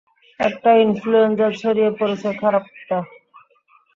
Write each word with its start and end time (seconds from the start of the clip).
একটা 0.39 0.69
ইনফ্লুয়েঞ্জা 0.83 1.47
ছড়িয়ে 1.59 1.91
পড়েছে, 1.99 2.29
খারাপ 2.41 2.65
টা। 2.89 2.99